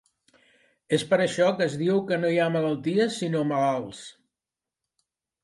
És 0.97 1.03
per 1.11 1.19
això 1.25 1.49
que 1.59 1.63
es 1.71 1.75
diu 1.81 1.99
que 2.07 2.17
no 2.23 2.31
hi 2.37 2.41
ha 2.41 2.49
malalties 2.57 3.19
sinó 3.21 3.45
malalts. 3.53 4.03